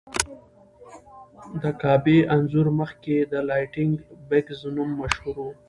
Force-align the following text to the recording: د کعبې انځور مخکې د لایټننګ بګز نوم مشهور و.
د 1.61 1.63
کعبې 1.81 2.17
انځور 2.35 2.67
مخکې 2.79 3.15
د 3.31 3.33
لایټننګ 3.49 3.93
بګز 4.29 4.59
نوم 4.75 4.89
مشهور 4.99 5.35
و. 5.43 5.47